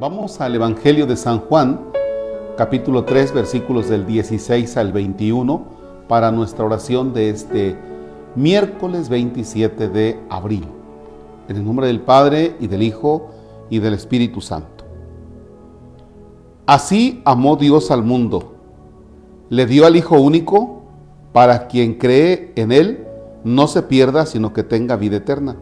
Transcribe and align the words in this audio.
Vamos 0.00 0.40
al 0.40 0.54
Evangelio 0.54 1.06
de 1.08 1.16
San 1.16 1.40
Juan, 1.40 1.80
capítulo 2.56 3.02
3, 3.02 3.34
versículos 3.34 3.88
del 3.88 4.06
16 4.06 4.76
al 4.76 4.92
21, 4.92 5.64
para 6.06 6.30
nuestra 6.30 6.64
oración 6.64 7.12
de 7.12 7.30
este 7.30 7.76
miércoles 8.36 9.08
27 9.08 9.88
de 9.88 10.20
abril. 10.30 10.68
En 11.48 11.56
el 11.56 11.64
nombre 11.64 11.88
del 11.88 12.00
Padre 12.00 12.54
y 12.60 12.68
del 12.68 12.82
Hijo 12.82 13.30
y 13.70 13.80
del 13.80 13.94
Espíritu 13.94 14.40
Santo. 14.40 14.84
Así 16.64 17.20
amó 17.24 17.56
Dios 17.56 17.90
al 17.90 18.04
mundo. 18.04 18.54
Le 19.48 19.66
dio 19.66 19.84
al 19.84 19.96
Hijo 19.96 20.20
único 20.20 20.82
para 21.32 21.66
quien 21.66 21.94
cree 21.94 22.52
en 22.54 22.70
Él 22.70 23.04
no 23.42 23.66
se 23.66 23.82
pierda, 23.82 24.26
sino 24.26 24.52
que 24.52 24.62
tenga 24.62 24.94
vida 24.94 25.16
eterna. 25.16 25.56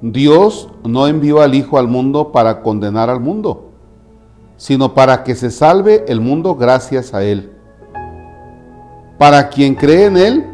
Dios 0.00 0.68
no 0.84 1.06
envió 1.06 1.40
al 1.40 1.54
Hijo 1.54 1.78
al 1.78 1.88
mundo 1.88 2.32
para 2.32 2.62
condenar 2.62 3.08
al 3.10 3.20
mundo, 3.20 3.70
sino 4.56 4.94
para 4.94 5.22
que 5.22 5.34
se 5.34 5.50
salve 5.50 6.04
el 6.08 6.20
mundo 6.20 6.56
gracias 6.56 7.14
a 7.14 7.22
Él. 7.22 7.52
Para 9.18 9.48
quien 9.48 9.74
cree 9.74 10.06
en 10.06 10.16
Él, 10.16 10.46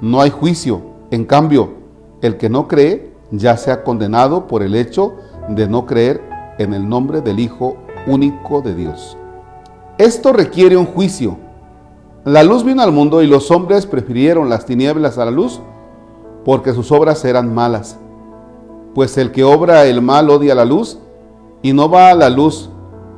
no 0.00 0.20
hay 0.20 0.30
juicio. 0.30 0.80
En 1.10 1.24
cambio, 1.24 1.74
el 2.22 2.38
que 2.38 2.48
no 2.48 2.66
cree 2.66 3.12
ya 3.30 3.56
se 3.56 3.70
ha 3.70 3.84
condenado 3.84 4.46
por 4.46 4.62
el 4.62 4.74
hecho 4.74 5.14
de 5.48 5.68
no 5.68 5.86
creer 5.86 6.22
en 6.58 6.74
el 6.74 6.88
nombre 6.88 7.20
del 7.20 7.38
Hijo 7.38 7.76
único 8.06 8.62
de 8.62 8.74
Dios. 8.74 9.16
Esto 9.98 10.32
requiere 10.32 10.76
un 10.76 10.86
juicio. 10.86 11.36
La 12.24 12.42
luz 12.42 12.64
vino 12.64 12.82
al 12.82 12.92
mundo 12.92 13.22
y 13.22 13.26
los 13.26 13.50
hombres 13.50 13.86
prefirieron 13.86 14.48
las 14.48 14.64
tinieblas 14.66 15.18
a 15.18 15.24
la 15.24 15.30
luz 15.30 15.60
porque 16.44 16.72
sus 16.72 16.90
obras 16.90 17.24
eran 17.24 17.54
malas 17.54 17.98
pues 18.98 19.16
el 19.16 19.30
que 19.30 19.44
obra 19.44 19.84
el 19.84 20.02
mal 20.02 20.28
odia 20.28 20.56
la 20.56 20.64
luz 20.64 20.98
y 21.62 21.72
no 21.72 21.88
va 21.88 22.10
a 22.10 22.16
la 22.16 22.28
luz, 22.28 22.68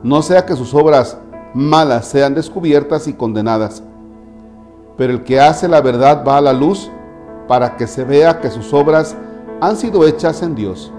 no 0.03 0.21
sea 0.21 0.45
que 0.45 0.55
sus 0.55 0.75
obras 0.75 1.17
malas 1.55 2.05
sean 2.07 2.35
descubiertas 2.35 3.09
y 3.09 3.15
condenadas. 3.15 3.83
Pero 4.99 5.15
el 5.15 5.25
que 5.25 5.41
hace 5.41 5.69
la 5.69 5.81
verdad 5.81 6.23
va 6.23 6.37
a 6.37 6.43
la 6.43 6.53
luz 6.53 6.91
para 7.49 7.79
que 7.79 7.87
se 7.87 8.05
vea 8.05 8.43
que 8.43 8.51
sus 8.51 8.75
obras 8.75 9.17
han 9.63 9.75
sido 9.79 10.07
hechas 10.07 10.43
en 10.43 10.55
Dios. 10.55 10.93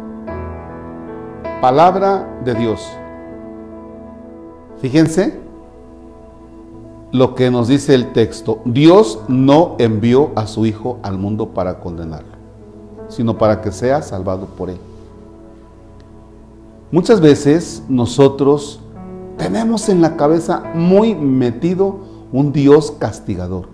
Palabra 1.62 2.28
de 2.44 2.56
Dios. 2.56 2.84
Fíjense 4.80 5.40
lo 7.12 7.36
que 7.36 7.52
nos 7.52 7.68
dice 7.68 7.94
el 7.94 8.14
texto. 8.14 8.62
Dios 8.66 9.20
no 9.28 9.76
envió 9.78 10.32
a 10.36 10.48
su 10.48 10.66
Hijo 10.66 10.98
al 11.04 11.20
mundo 11.20 11.50
para 11.50 11.80
condenarlo 11.80 12.31
sino 13.12 13.38
para 13.38 13.62
que 13.62 13.72
sea 13.72 14.02
salvado 14.02 14.48
por 14.48 14.70
Él. 14.70 14.80
Muchas 16.92 17.22
veces 17.22 17.84
nosotros 17.88 18.80
tenemos 19.38 19.90
en 19.90 20.02
la 20.02 20.18
cabeza 20.18 20.64
muy 20.74 21.14
metido 21.14 22.00
un 22.32 22.52
Dios 22.52 22.92
castigador. 22.92 23.68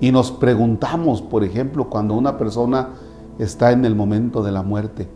Y 0.00 0.12
nos 0.12 0.30
preguntamos, 0.30 1.22
por 1.22 1.44
ejemplo, 1.44 1.88
cuando 1.88 2.14
una 2.14 2.36
persona 2.38 2.90
está 3.38 3.72
en 3.72 3.84
el 3.84 3.94
momento 3.94 4.42
de 4.42 4.52
la 4.52 4.62
muerte, 4.62 5.08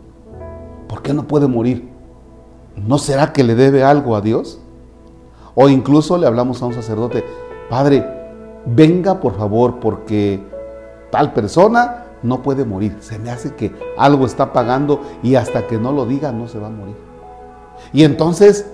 ¿por 0.87 1.01
qué 1.01 1.13
no 1.13 1.27
puede 1.27 1.47
morir? 1.47 1.89
¿No 2.75 2.97
será 2.97 3.33
que 3.33 3.43
le 3.43 3.55
debe 3.55 3.83
algo 3.83 4.15
a 4.15 4.21
Dios? 4.21 4.59
O 5.55 5.69
incluso 5.69 6.17
le 6.17 6.27
hablamos 6.27 6.61
a 6.61 6.65
un 6.65 6.73
sacerdote, 6.73 7.23
Padre, 7.69 8.05
venga 8.65 9.19
por 9.19 9.35
favor 9.35 9.79
porque 9.79 10.43
tal 11.11 11.33
persona 11.33 12.04
no 12.25 12.41
puede 12.41 12.65
morir. 12.65 12.97
Se 12.99 13.19
me 13.19 13.29
hace 13.29 13.55
que 13.55 13.73
algo 13.97 14.25
está 14.25 14.51
pagando 14.51 15.01
y 15.23 15.35
hasta 15.35 15.67
que 15.67 15.77
no 15.77 15.91
lo 15.91 16.05
diga 16.05 16.31
no 16.31 16.47
se 16.47 16.59
va 16.59 16.67
a 16.67 16.71
morir. 16.71 16.95
Y 17.93 18.03
entonces 18.03 18.65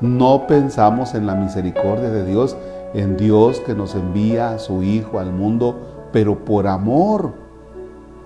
no 0.00 0.46
pensamos 0.46 1.14
en 1.14 1.26
la 1.26 1.34
misericordia 1.34 2.10
de 2.10 2.24
Dios, 2.24 2.56
en 2.94 3.16
Dios 3.16 3.60
que 3.60 3.74
nos 3.74 3.94
envía 3.94 4.50
a 4.50 4.58
su 4.58 4.82
Hijo 4.82 5.18
al 5.18 5.32
mundo, 5.32 6.08
pero 6.12 6.44
por 6.44 6.66
amor. 6.66 7.32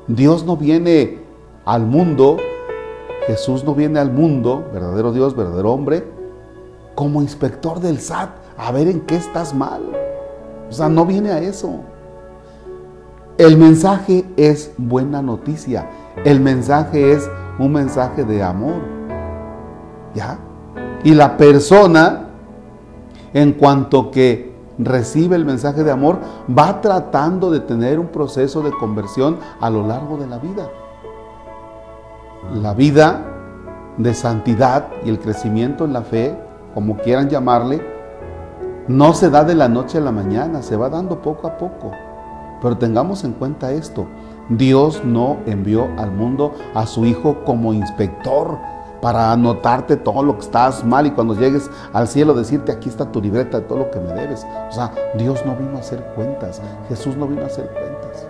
Dios 0.09 0.44
no 0.44 0.56
viene 0.56 1.21
al 1.65 1.87
mundo, 1.87 2.37
Jesús 3.27 3.65
no 3.65 3.75
viene 3.75 4.00
al 4.00 4.12
mundo, 4.12 4.69
verdadero 4.72 5.12
Dios, 5.12 5.37
verdadero 5.37 5.72
hombre, 5.72 6.04
como 6.94 7.22
inspector 7.22 7.81
del 7.81 8.00
SAT, 8.00 8.31
a 8.59 8.72
ver 8.72 8.89
en 8.89 9.00
qué 9.03 9.16
estás 9.16 9.54
mal. 9.54 9.83
O 10.69 10.72
sea, 10.72 10.89
no 10.89 11.06
viene 11.06 11.31
a 11.31 11.39
eso. 11.39 11.81
El 13.38 13.56
mensaje 13.56 14.26
es 14.37 14.72
buena 14.76 15.22
noticia. 15.22 15.88
El 16.25 16.41
mensaje 16.41 17.12
es 17.12 17.31
un 17.59 17.72
mensaje 17.72 18.25
de 18.25 18.43
amor. 18.43 18.82
¿Ya? 20.15 20.38
Y 21.03 21.15
la 21.15 21.37
persona, 21.38 22.28
en 23.32 23.53
cuanto 23.53 24.10
que 24.10 24.53
recibe 24.78 25.37
el 25.37 25.44
mensaje 25.44 25.82
de 25.82 25.91
amor, 25.91 26.19
va 26.56 26.81
tratando 26.81 27.50
de 27.50 27.60
tener 27.60 27.98
un 27.98 28.09
proceso 28.09 28.62
de 28.62 28.71
conversión 28.72 29.38
a 29.60 29.71
lo 29.71 29.87
largo 29.87 30.19
de 30.19 30.26
la 30.26 30.38
vida. 30.38 30.69
La 32.54 32.75
vida 32.75 33.25
de 33.97 34.12
santidad 34.15 34.88
y 35.04 35.09
el 35.09 35.19
crecimiento 35.19 35.84
en 35.84 35.94
la 35.94 36.03
fe, 36.03 36.37
como 36.75 36.98
quieran 36.98 37.28
llamarle, 37.28 37.81
no 38.88 39.15
se 39.15 39.31
da 39.31 39.44
de 39.44 39.54
la 39.54 39.69
noche 39.69 39.98
a 39.98 40.00
la 40.03 40.12
mañana, 40.12 40.60
se 40.60 40.76
va 40.76 40.88
dando 40.91 41.22
poco 41.22 41.47
a 41.47 41.56
poco. 41.56 41.92
Pero 42.62 42.78
tengamos 42.78 43.25
en 43.25 43.33
cuenta 43.33 43.73
esto, 43.73 44.06
Dios 44.49 45.03
no 45.05 45.39
envió 45.47 45.89
al 45.99 46.12
mundo 46.12 46.55
a 46.75 46.87
su 46.87 47.05
Hijo 47.05 47.45
como 47.45 47.75
inspector 47.75 48.59
para 49.03 49.33
anotarte 49.33 49.97
todo 49.97 50.23
lo 50.23 50.34
que 50.34 50.45
estás 50.45 50.84
mal 50.84 51.06
y 51.06 51.11
cuando 51.11 51.34
llegues 51.34 51.69
al 51.93 52.06
cielo 52.06 52.34
decirte 52.34 52.71
aquí 52.71 52.89
está 52.89 53.11
tu 53.11 53.21
libreta 53.21 53.59
de 53.59 53.67
todo 53.67 53.78
lo 53.78 53.91
que 53.91 53.99
me 53.99 54.12
debes. 54.15 54.47
O 54.69 54.72
sea, 54.72 54.93
Dios 55.19 55.45
no 55.45 55.56
vino 55.56 55.77
a 55.77 55.81
hacer 55.81 56.05
cuentas, 56.15 56.62
Jesús 56.89 57.17
no 57.17 57.27
vino 57.27 57.43
a 57.43 57.47
hacer 57.47 57.69
cuentas. 57.72 58.28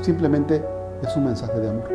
Simplemente 0.00 0.64
es 1.02 1.14
un 1.14 1.26
mensaje 1.26 1.60
de 1.60 1.68
amor. 1.68 1.90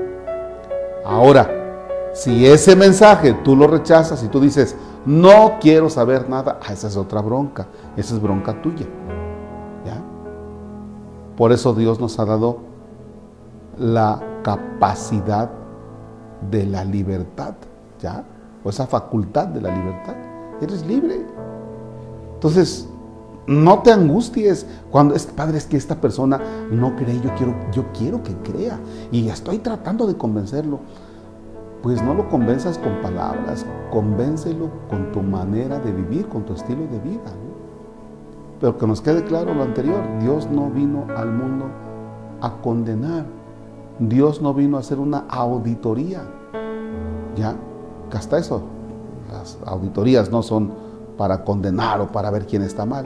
Ahora, 1.03 2.11
si 2.13 2.45
ese 2.45 2.75
mensaje 2.75 3.33
tú 3.43 3.55
lo 3.55 3.65
rechazas 3.65 4.23
y 4.23 4.27
tú 4.27 4.39
dices, 4.39 4.75
no 5.05 5.57
quiero 5.59 5.89
saber 5.89 6.29
nada, 6.29 6.59
ah, 6.61 6.73
esa 6.73 6.87
es 6.87 6.97
otra 6.97 7.21
bronca, 7.21 7.65
esa 7.95 8.13
es 8.13 8.21
bronca 8.21 8.61
tuya. 8.61 8.85
Por 11.37 11.51
eso 11.51 11.73
Dios 11.75 11.99
nos 11.99 12.17
ha 12.19 12.25
dado 12.25 12.57
la 13.77 14.19
capacidad 14.43 15.51
de 16.49 16.65
la 16.65 16.83
libertad, 16.83 17.53
¿ya? 18.01 18.25
O 18.63 18.69
esa 18.69 18.87
facultad 18.87 19.47
de 19.47 19.61
la 19.61 19.73
libertad. 19.73 20.15
Eres 20.61 20.85
libre. 20.85 21.25
Entonces, 22.33 22.89
no 23.45 23.79
te 23.81 23.91
angusties 23.91 24.65
cuando 24.91 25.15
es 25.15 25.25
padre 25.25 25.57
es 25.57 25.65
que 25.65 25.77
esta 25.77 26.01
persona 26.01 26.39
no 26.69 26.95
cree, 26.95 27.21
yo 27.21 27.33
quiero 27.35 27.55
yo 27.71 27.85
quiero 27.97 28.21
que 28.21 28.35
crea 28.37 28.77
y 29.11 29.29
estoy 29.29 29.59
tratando 29.59 30.05
de 30.05 30.17
convencerlo. 30.17 30.79
Pues 31.81 32.01
no 32.01 32.15
lo 32.15 32.27
convenzas 32.27 32.79
con 32.79 33.01
palabras, 33.01 33.65
convéncelo 33.91 34.69
con 34.89 35.11
tu 35.11 35.21
manera 35.21 35.79
de 35.79 35.93
vivir, 35.93 36.27
con 36.27 36.43
tu 36.43 36.53
estilo 36.53 36.81
de 36.87 36.99
vida. 36.99 37.31
Pero 38.59 38.77
que 38.77 38.87
nos 38.87 39.01
quede 39.01 39.23
claro 39.23 39.53
lo 39.53 39.63
anterior, 39.63 40.01
Dios 40.19 40.49
no 40.49 40.69
vino 40.69 41.05
al 41.15 41.31
mundo 41.31 41.65
a 42.41 42.51
condenar. 42.61 43.25
Dios 43.99 44.41
no 44.41 44.53
vino 44.53 44.77
a 44.77 44.79
hacer 44.79 44.99
una 44.99 45.25
auditoría. 45.29 46.21
¿Ya? 47.35 47.55
Hasta 48.11 48.37
eso, 48.37 48.63
las 49.31 49.59
auditorías 49.65 50.31
no 50.31 50.41
son 50.41 50.73
para 51.17 51.43
condenar 51.43 52.01
o 52.01 52.07
para 52.07 52.31
ver 52.31 52.45
quién 52.45 52.61
está 52.61 52.85
mal. 52.85 53.05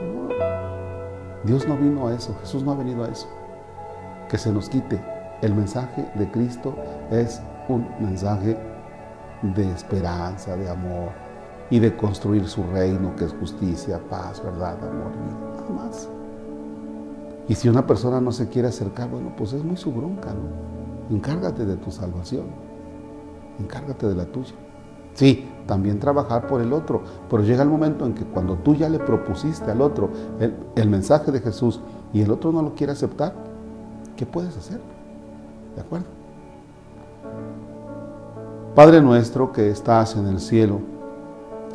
Dios 1.44 1.68
no 1.68 1.76
vino 1.76 2.08
a 2.08 2.14
eso, 2.14 2.36
Jesús 2.42 2.64
no 2.64 2.72
ha 2.72 2.76
venido 2.76 3.04
a 3.04 3.10
eso. 3.10 3.28
Que 4.30 4.38
se 4.38 4.52
nos 4.52 4.70
quite. 4.70 5.04
El 5.42 5.56
mensaje 5.56 6.10
de 6.16 6.30
Cristo 6.32 6.76
es 7.10 7.42
un 7.68 7.88
mensaje 8.00 8.58
de 9.42 9.72
esperanza, 9.72 10.56
de 10.56 10.70
amor, 10.70 11.10
y 11.72 11.80
de 11.80 11.96
construir 11.96 12.48
su 12.48 12.64
reino 12.64 13.16
que 13.16 13.26
es 13.26 13.34
justicia, 13.34 14.00
paz, 14.10 14.44
verdad, 14.44 14.78
amor, 14.84 15.12
vida, 15.14 15.40
nada 15.56 15.70
más. 15.70 16.10
Y 17.48 17.56
si 17.56 17.70
una 17.70 17.88
persona 17.88 18.22
no 18.22 18.32
se 18.32 18.50
quiere 18.50 18.68
acercar, 18.68 19.10
bueno, 19.10 19.34
pues 19.36 19.54
es 19.54 19.64
muy 19.64 19.78
su 19.78 19.92
bronca, 19.92 20.32
¿no? 20.34 21.16
Encárgate 21.16 21.66
de 21.66 21.78
tu 21.78 21.90
salvación, 21.90 22.46
encárgate 23.58 24.06
de 24.06 24.16
la 24.16 24.26
tuya. 24.26 24.54
Sí, 25.14 25.50
también 25.66 25.98
trabajar 25.98 26.46
por 26.46 26.62
el 26.62 26.74
otro, 26.74 27.02
pero 27.30 27.42
llega 27.42 27.64
el 27.64 27.70
momento 27.70 28.06
en 28.06 28.14
que 28.14 28.26
cuando 28.26 28.58
tú 28.58 28.76
ya 28.76 28.90
le 28.90 29.00
propusiste 29.00 29.72
al 29.72 29.82
otro 29.82 30.10
el, 30.40 30.54
el 30.76 30.90
mensaje 30.90 31.32
de 31.32 31.40
Jesús 31.40 31.82
y 32.14 32.22
el 32.22 32.32
otro 32.32 32.52
no 32.52 32.62
lo 32.62 32.76
quiere 32.76 32.94
aceptar, 32.94 33.34
¿qué 34.18 34.26
puedes 34.26 34.56
hacer? 34.58 34.80
¿De 35.76 35.82
acuerdo? 35.82 36.08
Padre 38.76 39.02
nuestro 39.02 39.52
que 39.52 39.70
estás 39.70 40.16
en 40.16 40.28
el 40.28 40.40
cielo, 40.40 40.80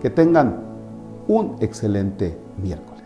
Que 0.00 0.10
tengan 0.10 0.56
un 1.28 1.56
excelente 1.60 2.38
miércoles. 2.62 2.97